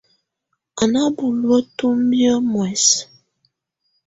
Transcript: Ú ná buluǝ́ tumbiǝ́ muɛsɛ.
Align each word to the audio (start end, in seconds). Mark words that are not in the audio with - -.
Ú 0.81 0.85
ná 0.91 1.01
buluǝ́ 1.15 1.61
tumbiǝ́ 1.77 2.35
muɛsɛ. 2.51 2.99